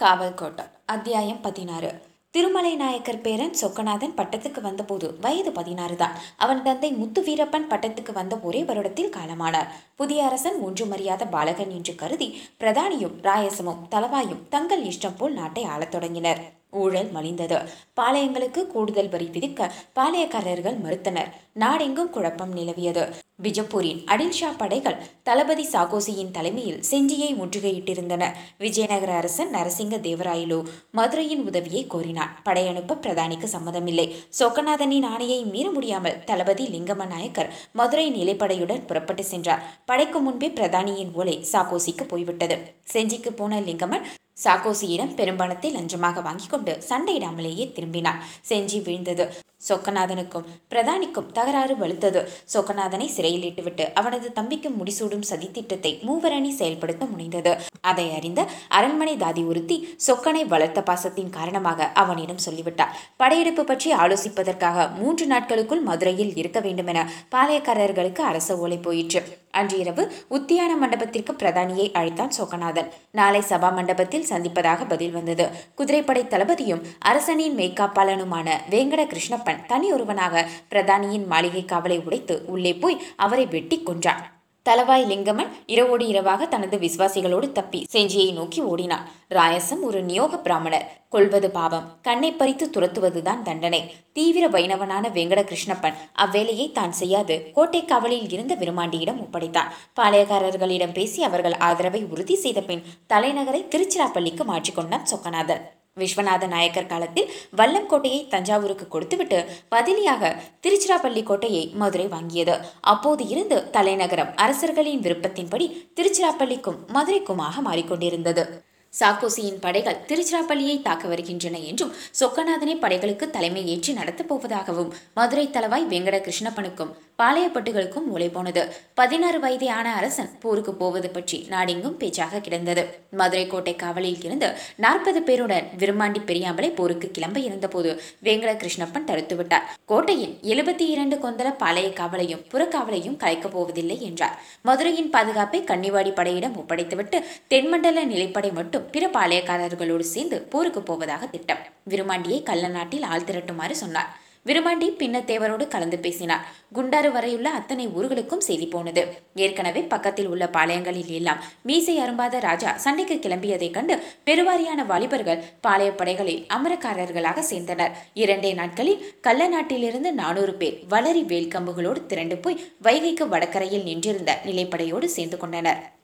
காவல் 0.00 0.34
கோட்டம் 0.34 0.70
அத்தியாயம் 0.86 1.40
பதினாறு. 1.40 2.02
திருமலை 2.30 2.76
நாயக்கர் 2.76 3.20
பேரன் 3.20 3.54
சொக்கநாதன் 3.62 4.14
பட்டத்துக்கு 4.16 4.60
வந்தபோது 4.60 5.18
வயது 5.20 5.52
பதினாறு 5.52 5.96
தான். 5.96 6.12
அவன் 6.36 6.62
தந்தை 6.62 6.92
முத்து 6.92 7.22
வீரப்பன் 7.22 7.66
பட்டத்துக்கு 7.70 8.12
வந்த 8.12 8.38
ஒரே 8.42 8.62
வருடத்தில் 8.62 9.12
காலமானார். 9.16 9.68
புதிய 9.96 10.24
அரசன் 10.24 10.58
ஒன்றுமறியாத 10.66 11.30
பாலகன் 11.30 11.70
என்று 11.70 11.94
கருதி 11.94 12.40
பிரதானியும் 12.60 13.18
ராயசமும் 13.22 13.84
தலவாயும் 13.90 14.48
தங்கள் 14.48 14.84
இஷ்டம் 14.84 15.18
போல் 15.18 15.32
நாட்டை 15.32 15.64
ஆளத் 15.64 15.90
தொடங்கினர். 15.90 16.59
ஊழல் 16.70 17.10
மலிந்தது. 17.14 17.68
பாளையங்களுக்கு 18.00 18.66
கூடுதல் 18.66 19.08
வரி 19.08 19.30
விதிக்க 19.32 19.70
பாளையக்காரர்கள் 19.94 20.78
மறுத்தனர். 20.84 21.30
நாடெங்கும் 21.52 22.10
குழப்பம் 22.10 22.56
நிலவியது. 22.56 23.04
பிஜப்பூரின் 23.42 24.00
அடில்ஷா 24.06 24.48
படைகள் 24.56 24.96
தளபதி 25.22 25.64
சாகோசியின் 25.64 26.30
தலைமையில் 26.30 26.82
செஞ்சியை 26.90 27.30
முற்றுகையிட்டிருந்தன. 27.34 28.32
விஜயநகர 28.58 29.12
அரசன் 29.12 29.54
நரசிங்க 29.54 29.96
தேவராயலு 29.98 30.64
மதுரையின் 30.92 31.46
உதவியை 31.46 31.86
கோரினார். 31.86 32.32
படையனுப்ப 32.44 32.98
பிரதானிக்கு 33.00 33.48
சம்மதமில்லை. 33.52 34.14
சொக்கநாதனின் 34.38 35.06
ஆணையை 35.06 35.44
மீற 35.44 35.70
முடியாமல் 35.70 36.24
தளபதி 36.24 36.66
லிங்கம 36.66 37.06
நாயக்கர் 37.06 37.54
மதுரை 37.72 38.10
நிலைப்படையுடன் 38.12 38.86
புறப்பட்டு 38.86 39.24
சென்றார். 39.24 39.82
படைக்கு 39.86 40.18
முன்பே 40.18 40.48
பிரதானியின் 40.48 41.12
ஓலை 41.12 41.46
சாகோசிக்கு 41.52 42.08
போய்விட்டது. 42.08 42.58
செஞ்சிக்கு 42.92 43.30
போன 43.30 43.60
லிங்கமன் 43.60 44.06
சாகோசியிடம் 44.44 45.14
பெரும்பணத்தை 45.20 45.70
லஞ்சமாக 45.76 46.22
வாங்கி 46.28 46.48
கொண்டு 46.48 46.74
சண்டையிடாமலேயே 46.88 47.66
திரும்பினார். 47.76 48.20
செஞ்சி 48.50 48.80
வீழ்ந்தது. 48.88 49.26
சொக்கநாதனுக்கும் 49.68 50.46
பிரதானிக்கும் 50.72 51.26
தகராறு 51.38 51.74
வலுத்தது. 51.80 52.20
சொக்கநாதனை 52.52 53.06
சிறையில் 53.16 53.44
இட்டுவிட்டு 53.48 53.84
அவனது 54.00 54.28
தம்பிக்கு 54.38 54.68
முடிசூடும் 54.78 55.26
சதித்திட்டத்தை 55.30 55.92
மூவரணி 56.08 56.50
செயல்படுத்த 56.60 57.06
முனைந்தது. 57.12 57.52
அதை 57.90 58.06
அறிந்த 58.18 58.40
அரண்மனை 58.78 59.16
தாதி 59.24 59.42
ஒருத்தி 59.50 59.76
சொக்கனை 60.06 60.44
வளர்த்த 60.54 60.82
பாசத்தின் 60.82 61.34
காரணமாக 61.36 61.90
அவனிடம் 62.04 62.42
சொல்லிவிட்டார். 62.46 62.94
படையெடுப்பு 63.16 63.64
பற்றி 63.64 63.90
ஆலோசிப்பதற்காக 64.04 64.88
மூன்று 65.00 65.26
நாட்களுக்குள் 65.34 65.86
மதுரையில் 65.90 66.34
இருக்க 66.42 66.60
வேண்டுமென 66.68 67.04
பாளையக்காரர்களுக்கு 67.36 68.24
அரச 68.30 68.58
ஓலை 68.64 68.80
போயிற்று. 68.88 69.22
அன்று 69.50 69.78
இரவு 69.78 70.12
உத்தியான 70.30 70.76
மண்டபத்திற்கு 70.76 71.32
பிரதானியை 71.32 71.92
அழைத்தான் 71.92 72.32
சோகநாதன். 72.38 72.88
நாளை 73.10 73.40
சபா 73.40 73.74
மண்டபத்தில் 73.74 74.26
சந்திப்பதாக 74.28 74.88
பதில் 74.88 75.10
வந்தது. 75.10 75.50
குதிரைப்படை 75.74 76.24
தளபதியும் 76.24 76.82
அரசனின் 76.98 77.56
மேய்காப்பாளனுமான 77.56 78.50
வேங்கட 78.70 79.04
கிருஷ்ணப்பன் 79.06 79.66
தனி 79.66 79.92
ஒருவனாக 79.92 80.46
பிரதானியின் 80.70 81.26
மாளிகை 81.26 81.64
காவலை 81.64 82.04
உடைத்து 82.04 82.44
உள்ளே 82.46 82.74
போய் 82.74 83.02
அவரை 83.16 83.46
வெட்டி 83.46 83.82
கொன்றான். 83.82 84.39
தலவாய் 84.68 85.04
லிங்கமன் 85.10 85.52
இரவோடு 85.66 86.06
இரவாக 86.06 86.46
தனது 86.46 86.78
விசுவாசிகளோடு 86.78 87.52
தப்பி 87.52 87.86
செஞ்சியை 87.92 88.32
நோக்கி 88.32 88.60
ஓடினான். 88.60 89.08
ராயசம் 89.30 89.80
ஒரு 89.80 90.04
நியோக 90.04 90.38
பிராமணர். 90.38 90.98
கொள்வது 91.08 91.50
பாவம். 91.50 91.98
கண்ணை 92.02 92.32
பறித்து 92.32 92.66
துரத்துவதுதான் 92.66 93.42
தண்டனை. 93.42 93.94
தீவிர 94.12 94.48
வைணவனான 94.48 95.08
வெங்கட 95.08 95.42
கிருஷ்ணப்பன் 95.42 95.98
அவ்வேலையை 96.18 96.72
தான் 96.72 96.92
செய்யாது. 96.92 97.52
கோட்டை 97.52 97.84
காவலில் 97.84 98.30
இருந்த 98.30 98.54
விருமாண்டியிடம் 98.54 99.20
ஒப்படைத்தான். 99.20 99.72
பாளையக்காரர்களிடம் 99.96 100.92
பேசி 100.92 101.22
அவர்கள் 101.22 101.52
ஆதரவை 101.52 102.04
உறுதி 102.04 102.34
செய்த 102.34 102.60
பின் 102.60 102.82
தலைநகரை 103.08 103.62
திருச்சிராப்பள்ளிக்கு 103.68 104.44
மாற்றிக்கொண்டான் 104.44 105.10
சொக்கநாதன். 105.14 105.78
விஸ்வநாத 105.96 106.44
நாயக்கர் 106.46 106.86
காலத்தில் 106.86 107.30
வல்லம் 107.56 107.86
கோட்டையை 107.86 108.20
தஞ்சாவூருக்கு 108.28 108.86
கொடுத்துவிட்டு 108.88 109.38
பதிலியாக 109.70 110.32
திருச்சிராப்பள்ளி 110.62 111.22
கோட்டையை 111.22 111.64
மதுரை 111.74 112.06
வாங்கியது. 112.06 112.56
அப்போது 112.92 113.24
இருந்து 113.28 113.58
தலைநகரம் 113.70 114.32
அரசர்களின் 114.36 115.00
விருப்பத்தின்படி 115.00 115.68
திருச்சிராப்பள்ளிக்கும் 115.96 116.80
மதுரைக்குமாக 116.92 117.62
மாறிக்கொண்டிருந்தது. 117.62 118.44
சாக்கோசியின் 118.92 119.60
படைகள் 119.60 119.98
திருச்சிராப்பள்ளியை 120.08 120.76
தாக்க 120.82 121.04
வருகின்றன 121.08 121.58
என்றும் 121.60 121.92
சொக்கநாதனை 122.20 122.74
படைகளுக்கு 122.78 123.26
தலைமை 123.30 123.62
ஏற்றி 123.66 123.92
நடத்தப் 123.92 124.30
போவதாகவும் 124.30 124.90
மதுரை 125.14 125.44
தலவாய் 125.46 125.86
வெங்கட 125.92 126.18
கிருஷ்ணப்பனுக்கும் 126.20 126.94
பாளையப்பட்டுகளுக்கும் 127.20 128.06
ஓலை 128.14 128.28
போனது. 128.28 128.62
பதினாறு 128.94 129.40
வயதே 129.40 129.68
ஆன 129.68 129.88
அரசன் 129.94 130.30
போருக்கு 130.40 130.74
போவது 130.74 131.10
பற்றி 131.10 131.38
நாடெங்கும் 131.48 131.96
பேச்சாக 131.96 132.40
கிடந்தது. 132.40 132.84
மதுரை 133.10 133.46
கோட்டை 133.46 133.76
காவலில் 133.76 134.24
இருந்து 134.24 134.48
நாற்பது 134.76 135.20
பேருடன் 135.20 135.66
விரும்மாண்டி 135.78 136.20
பெரியாம்பலை 136.30 136.70
போருக்கு 136.74 137.10
கிளம்ப 137.10 137.40
இருந்தபோது 137.40 137.90
வேங்கட 138.24 138.52
கிருஷ்ணப்பன் 138.62 139.08
தடுத்துவிட்டார் 139.10 139.66
கோட்டையின் 139.84 140.34
எழுபத்தி 140.52 140.86
இரண்டு 140.94 141.16
கொந்தள 141.16 141.48
பாளைய 141.62 141.90
காவலையும் 142.00 142.44
புறக்காவலையும் 142.52 143.16
கலைக்கப் 143.16 143.52
போவதில்லை 143.52 143.98
என்றார். 144.02 144.38
மதுரையின் 144.62 145.10
பாதுகாப்பை 145.10 145.60
கன்னிவாடி 145.62 146.14
படையிடம் 146.14 146.56
ஒப்படைத்துவிட்டு 146.56 147.20
தென்மண்டல 147.48 148.04
நிலைப்படை 148.04 148.52
மட்டும் 148.52 148.88
பிற 148.90 149.06
பாளையக்காரர்களோடு 149.08 150.06
சேர்ந்து 150.14 150.40
போருக்கு 150.52 150.82
போவதாக 150.82 151.26
திட்டம். 151.26 151.62
விருமாண்டியை 151.90 152.42
கள்ள 152.42 152.68
நாட்டில் 152.68 153.08
ஆள் 153.12 153.28
திரட்டுமாறு 153.28 153.76
சொன்னார். 153.82 154.10
விருமாண்டி 154.46 154.86
பின்னத்தேவரோடு 154.98 155.68
கலந்து 155.68 155.98
பேசினார். 155.98 156.44
குண்டாறு 156.74 157.12
வரையுள்ள 157.12 157.50
அத்தனை 157.50 157.88
ஊர்களுக்கும் 157.88 158.46
செய்தி 158.48 158.66
போனது. 158.66 159.02
ஏற்கனவே 159.34 159.80
பக்கத்தில் 159.80 160.26
உள்ள 160.26 160.46
பாளையங்களில் 160.46 161.06
எல்லாம் 161.06 161.42
மீசை 161.62 161.98
அரும்பாத 161.98 162.38
ராஜா 162.38 162.76
சண்டைக்கு 162.76 163.14
கிளம்பியதைக் 163.14 163.70
கண்டு 163.70 164.02
பெருவாரியான 164.26 164.86
வாலிபர்கள் 164.86 165.44
பாளையப்படைகளில் 165.62 166.46
அமரக்காரர்களாக 166.56 167.44
சேர்ந்தனர். 167.50 167.92
இரண்டே 168.14 168.52
நாட்களில் 168.52 169.14
கள்ள 169.20 169.48
நாட்டிலிருந்து 169.48 170.12
நானூறு 170.12 170.54
பேர் 170.54 170.80
வளரி 170.90 171.24
வேல்கம்புகளோடு 171.34 172.06
திரண்டு 172.06 172.36
போய் 172.36 172.60
வைகைக்கு 172.82 173.28
வடக்கரையில் 173.28 173.82
நின்றிருந்த 173.82 174.38
நிலைப்படையோடு 174.44 175.04
சேர்ந்து 175.04 175.36
கொண்டனர். 175.36 175.98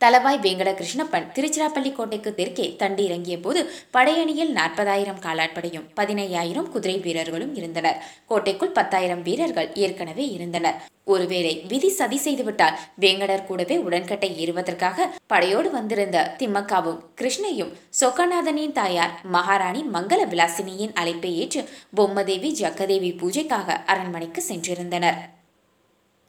தலவாய் 0.00 0.38
வேங்கட 0.44 0.70
கிருஷ்ணப்பன் 0.78 1.28
திருச்சிராப்பள்ளி 1.36 1.90
கோட்டைக்கு 1.92 2.30
தெற்கே 2.34 2.66
தண்டி 2.80 3.02
இறங்கிய 3.04 3.36
போது 3.40 3.60
படையணியில் 3.94 4.50
நாற்பதாயிரம் 4.50 5.20
காலாட்படையும் 5.20 5.86
பதினையாயிரம் 5.96 6.68
குதிரை 6.68 6.96
வீரர்களும் 6.98 7.54
இருந்தனர். 7.54 8.00
கோட்டைக்குள் 8.26 8.74
பத்தாயிரம் 8.78 9.22
வீரர்கள் 9.22 9.70
ஏற்கனவே 9.74 10.26
இருந்தனர். 10.28 10.78
ஒருவேளை 11.04 11.52
விதி 11.68 11.90
சதி 11.90 12.16
செய்துவிட்டால் 12.16 12.78
வேங்கடர் 13.00 13.44
கூடவே 13.44 13.76
உடன்கட்டை 13.76 14.30
ஏறுவதற்காக 14.42 15.08
படையோடு 15.26 15.70
வந்திருந்த 15.70 16.24
திம்மக்காவும் 16.38 17.00
கிருஷ்ணையும் 17.20 17.72
சொக்கநாதனின் 18.00 18.72
தாயார் 18.72 19.14
மகாராணி 19.36 19.82
மங்கள 19.96 20.20
விலாசினியின் 20.34 20.96
அழைப்பை 21.02 21.32
ஏற்று 21.38 21.62
பொம்மதேவி 21.96 22.52
ஜக்கதேவி 22.62 23.12
பூஜைக்காக 23.22 23.78
அரண்மனைக்கு 23.86 24.42
சென்றிருந்தனர். 24.48 25.18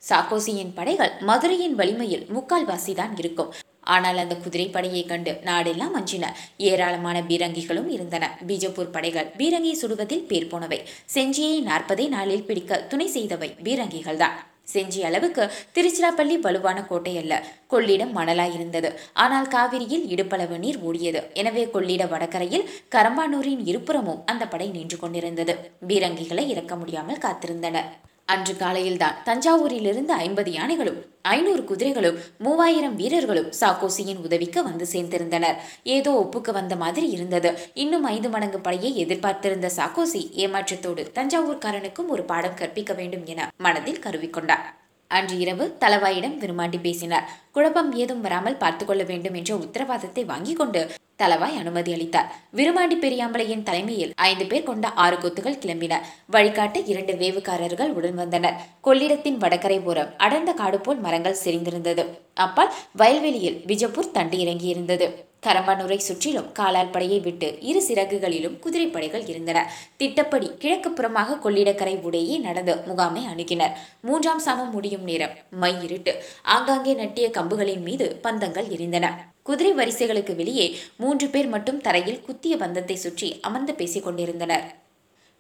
சாக்கோசியின் 0.10 0.76
படைகள் 0.80 1.14
மதுரையின் 1.30 1.78
வலிமையில் 1.80 2.28
முக்கால்வாசிதான் 2.36 3.16
இருக்கும். 3.22 3.50
ஆனால் 3.96 4.18
அந்த 4.22 4.36
குதிரைப்படையை 4.44 5.02
கண்டு 5.06 5.32
நாடெல்லாம் 5.50 5.94
அஞ்சின. 6.00 6.26
ஏராளமான 6.70 7.18
பீரங்கிகளும் 7.30 7.90
இருந்தன. 7.96 8.26
பீஜப்பூர் 8.48 8.94
படைகள் 8.96 9.32
பீரங்கி 9.40 9.74
சுடுவதில் 9.82 10.28
பேர் 10.32 10.52
போனவை. 10.52 10.80
செஞ்சியை 11.16 11.58
நாற்பதே 11.70 12.06
நாளில் 12.16 12.48
பிடிக்க 12.50 12.80
துணை 12.92 13.08
செய்தவை 13.16 13.50
பீரங்கிகள் 13.68 14.22
தான். 14.24 14.36
செஞ்சி 14.74 15.02
அளவுக்கு 15.10 15.44
திருச்சிராப்பள்ளி 15.76 16.36
வலுவான 16.46 16.80
கோட்டை 16.88 17.14
அல்ல. 17.22 17.34
கொள்ளிடம் 17.74 18.12
மணலாய் 18.18 18.56
இருந்தது. 18.58 18.90
ஆனால் 19.24 19.48
காவிரியில் 19.48 20.06
இடுப்பளவு 20.14 20.58
நீர் 20.64 20.80
ஓடியது. 20.88 21.22
எனவே 21.42 21.64
கொள்ளிட 21.76 22.06
வடகரையில் 22.14 22.68
கரம்பானூரின் 22.96 23.64
இருபுறமும் 23.72 24.24
அந்த 24.34 24.46
படை 24.54 24.68
நின்று 24.70 25.00
கொண்டிருந்தது. 25.04 25.56
பீரங்கிகளை 25.92 26.46
இறக்க 26.56 26.76
முடியாமல் 26.76 27.24
காத்திருந்தன. 27.28 27.86
அன்று 28.28 28.54
காலையில்தான் 28.54 29.18
தஞ்சாவூரிலிருந்து 29.26 30.14
ஐம்பது 30.26 30.52
யானைகளும் 30.52 30.98
ஐநூறு 31.22 31.64
குதிரைகளும் 31.64 32.18
மூவாயிரம் 32.38 32.96
வீரர்களும் 32.96 33.54
சாக்கோசியின் 33.60 34.24
உதவிக்கு 34.24 34.64
வந்து 34.64 34.86
சேர்ந்திருந்தனர். 34.92 35.56
ஏதோ 35.84 36.12
ஒப்புக்கு 36.24 36.52
வந்த 36.52 36.76
மாதிரி 36.76 37.10
இருந்தது. 37.10 37.52
இன்னும் 37.74 38.04
ஐந்து 38.04 38.30
மடங்கு 38.30 38.60
படையை 38.60 38.92
எதிர்பார்த்திருந்த 38.98 39.72
சாக்கோசி 39.76 40.22
ஏமாற்றத்தோடு 40.44 41.06
தஞ்சாவூர்காரனுக்கும் 41.16 42.08
ஒரு 42.08 42.24
பாடம் 42.24 42.54
கற்பிக்க 42.54 42.94
வேண்டும் 42.94 43.26
என 43.26 43.50
மனதில் 43.58 44.04
கருவிக்கொண்டார். 44.04 44.68
அன்று 45.08 45.40
இரவு 45.40 45.78
தலவாயிடம் 45.80 46.38
விரும்மாண்டி 46.42 46.80
பேசினார். 46.82 47.28
குழப்பம் 47.52 47.92
ஏதும் 47.96 48.22
வராமல் 48.22 48.58
பார்த்துக்கொள்ள 48.58 49.04
வேண்டும் 49.04 49.34
என்ற 49.34 49.56
உத்தரவாதத்தை 49.56 50.26
வாங்கிக் 50.26 50.58
கொண்டு 50.58 50.90
தலவாய் 51.18 51.60
அனுமதி 51.60 51.94
அளித்தார். 51.94 52.32
விருமாண்டி 52.56 52.96
பெரியாம்பளையின் 53.04 53.64
தலைமையில் 53.64 54.14
ஐந்து 54.16 54.46
பேர் 54.46 54.64
கொண்ட 54.64 54.88
ஆறு 54.90 55.18
கொத்துகள் 55.18 55.62
கிளம்பின. 55.66 55.94
வழிகாட்ட 56.28 56.80
இரண்டு 56.80 57.14
வேவுக்காரர்கள் 57.14 57.94
உடன் 57.94 58.16
வந்தனர். 58.16 58.60
கொள்ளிடத்தின் 58.84 59.38
வடக்கரை 59.38 59.80
ஓரம் 59.84 60.14
அடர்ந்த 60.18 60.54
காடு 60.54 60.80
போல் 60.80 61.00
மரங்கள் 61.00 61.42
செறிந்திருந்தது. 61.46 62.06
அப்பால் 62.34 62.74
வயல்வெளியில் 62.94 63.62
விஜப்பூர் 63.68 64.12
தண்டு 64.12 64.38
இறங்கியிருந்தது 64.38 65.08
கரம்பானூரை 65.44 65.98
சுற்றிலும் 65.98 66.48
காலாட்படையை 66.60 67.20
விட்டு 67.22 67.48
இரு 67.62 67.82
சிறகுகளிலும் 67.88 68.56
குதிரைப்படைகள் 68.64 69.26
இருந்தன. 69.28 69.60
திட்டப்படி 69.98 70.50
கிழக்கு 70.58 70.90
புறமாக 70.90 71.38
கொள்ளிடக்கரை 71.46 71.96
உடையே 72.08 72.38
நடந்து 72.40 72.76
முகாமை 72.86 73.24
அணுகினர். 73.26 73.76
மூன்றாம் 74.02 74.44
சாமம் 74.46 74.72
முடியும் 74.72 75.04
நேரம் 75.04 75.36
மை 75.64 75.74
இருட்டு. 75.84 76.14
ஆங்காங்கே 76.56 76.94
நட்டிய 76.94 77.30
கம்புகளின் 77.30 77.86
மீது 77.90 78.08
பந்தங்கள் 78.24 78.68
எரிந்தன. 78.78 79.06
குதிரை 79.44 79.74
வரிசைகளுக்கு 79.74 80.36
வெளியே 80.36 80.66
மூன்று 80.98 81.28
பேர் 81.28 81.48
மட்டும் 81.48 81.82
தரையில் 81.82 82.22
குத்திய 82.22 82.58
பந்தத்தை 82.58 82.96
சுற்றி 82.96 83.30
அமர்ந்து 83.42 83.76
பேசிக் 83.76 84.04
கொண்டிருந்தனர். 84.04 84.66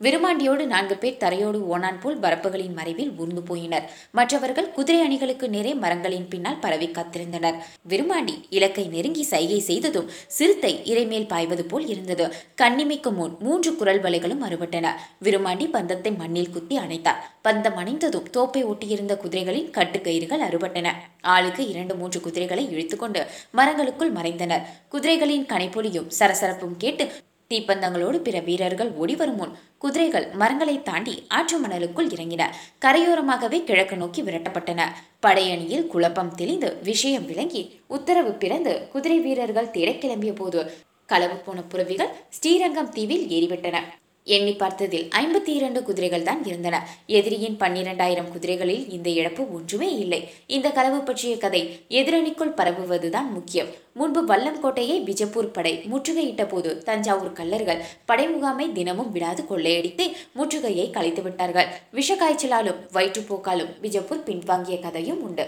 விருமாண்டியோடு 0.02 0.66
நான்கு 0.66 0.96
பேர் 0.98 1.20
தரையோடு 1.24 1.60
ஓனான் 1.74 2.00
போல் 2.00 2.20
பரப்புகளின் 2.20 2.74
மறைவில் 2.74 3.12
ஊர்ந்து 3.18 3.42
போயினர். 3.50 3.86
மற்றவர்கள் 4.12 4.72
குதிரை 4.72 5.00
அணிகளுக்கு 5.02 5.50
நேரே 5.50 5.74
மரங்களின் 5.74 6.28
பின்னால் 6.28 6.60
பரவி 6.60 6.88
காத்திருந்தனர். 6.88 7.58
விருமாண்டி 7.90 8.36
இலக்கை 8.50 8.86
நெருங்கி 8.88 9.24
சைகை 9.24 9.60
செய்ததும் 9.60 10.10
சிறுத்தை 10.28 10.74
இறைமேல் 10.84 11.28
பாய்வது 11.28 11.66
போல் 11.66 11.88
இருந்தது. 11.88 12.28
கண்ணிமைக்கு 12.56 13.12
முன் 13.12 13.36
மூன்று 13.40 13.76
குரல் 13.76 14.02
வலைகளும் 14.02 14.46
அறுபட்டன. 14.48 14.94
விருமாண்டி 15.24 15.68
பந்தத்தை 15.70 16.12
மண்ணில் 16.12 16.50
குத்தி 16.50 16.78
அணைத்தார். 16.78 17.22
பந்தம் 17.44 17.78
அணைந்ததும் 17.84 18.30
தோப்பை 18.38 18.64
ஒட்டியிருந்த 18.64 19.16
குதிரைகளின் 19.24 19.72
கட்டுக்கயிறுகள் 19.72 20.46
அறுபட்டன. 20.50 20.94
ஆளுக்கு 21.22 21.68
இரண்டு 21.68 21.96
மூன்று 21.96 22.22
குதிரைகளை 22.22 22.66
இழுத்துக்கொண்டு 22.74 23.24
மரங்களுக்குள் 23.54 24.16
மறைந்தனர். 24.18 24.66
குதிரைகளின் 24.92 25.48
கனைப்பொலியும் 25.54 26.12
சரசரப்பும் 26.20 26.78
கேட்டு 26.78 27.06
தீப்பந்தங்களோடு 27.50 28.18
பிற 28.18 28.40
வீரர்கள் 28.40 28.92
ஓடிவரும் 28.92 29.36
முன் 29.36 29.54
குதிரைகள் 29.78 30.26
மரங்களை 30.32 30.76
தாண்டி 30.84 31.14
ஆற்று 31.28 31.58
மணலுக்குள் 31.64 32.10
இறங்கின. 32.16 32.44
கரையோரமாகவே 32.86 33.60
கிழக்கு 33.64 33.98
நோக்கி 33.98 34.22
விரட்டப்பட்டன. 34.22 34.82
படையணியில் 35.26 35.88
குழப்பம் 35.88 36.36
தெளிந்து 36.36 36.72
விஷயம் 36.84 37.26
விளங்கி 37.26 37.64
உத்தரவு 37.88 38.32
பிறந்து 38.32 38.74
குதிரை 38.92 39.20
வீரர்கள் 39.20 39.72
தேட 39.72 39.92
கிளம்பிய 39.92 40.36
போது 40.36 40.62
களவு 41.06 41.38
போன 41.38 41.62
புறவிகள் 41.62 42.12
ஸ்ரீரங்கம் 42.30 42.90
தீவில் 42.90 43.26
ஏறிவிட்டன. 43.38 43.80
எண்ணி 44.36 44.54
பார்த்ததில் 44.62 45.06
ஐம்பத்தி 45.20 45.52
இரண்டு 45.60 45.80
குதிரைகள் 45.88 46.26
தான் 46.30 46.42
இருந்தன. 46.50 46.76
எதிரியின் 47.18 47.58
பன்னிரெண்டாயிரம் 47.62 48.32
குதிரைகளில் 48.34 48.86
இந்த 48.96 49.10
இழப்பு 49.20 49.44
ஒன்றுமே 49.58 49.90
இல்லை. 50.04 50.22
இந்த 50.56 50.70
களவு 50.78 51.00
பற்றிய 51.10 51.34
கதை 51.44 51.62
எதிரணிக்குள் 52.00 52.58
பரவுவதுதான் 52.60 53.30
முக்கியம். 53.38 53.70
முன்பு 54.00 54.22
வல்லம்கோட்டையை 54.32 54.98
பிஜப்பூர் 55.08 55.54
படை 55.58 55.74
முற்றுகையிட்ட 55.92 56.44
போது 56.50 56.72
தஞ்சாவூர் 56.90 57.38
கல்லர்கள் 57.40 57.84
படை 58.06 58.28
முகாமை 58.34 58.68
தினமும் 58.80 59.14
விடாது 59.16 59.44
கொள்ளையடித்து 59.52 60.08
முற்றுகையை 60.40 60.88
கலைத்து 60.98 61.24
விட்டார்கள் 61.28 61.72
விஷக்காய்ச்சலாலும் 62.00 62.84
வயிற்றுப்போக்காலும் 62.98 63.74
பிஜப்பூர் 63.86 64.28
பின்வாங்கிய 64.30 64.78
கதையும் 64.80 65.24
உண்டு. 65.30 65.48